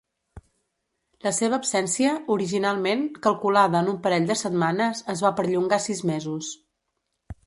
[1.25, 6.51] La seva absència, originalment calculada en un parell de setmanes, es va perllongar sis mesos.